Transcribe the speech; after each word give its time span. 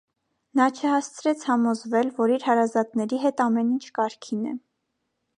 Նա 0.59 0.65
չհասցրեց 0.77 1.43
համոզվել, 1.49 2.09
որ 2.19 2.33
իր 2.37 2.45
հարազատների 2.47 3.19
հետ 3.27 3.43
ամեն 3.45 3.69
ինչ 3.75 3.83
կարգին 3.99 4.41
է։ 4.53 4.55